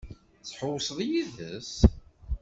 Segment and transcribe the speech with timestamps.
[0.39, 1.73] Ad tḥewwseḍ yid-s?